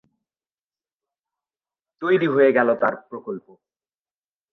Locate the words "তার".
2.75-2.93